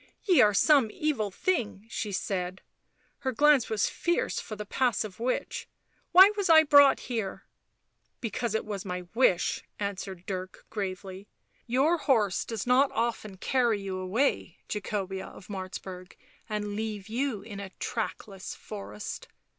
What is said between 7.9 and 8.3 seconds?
3"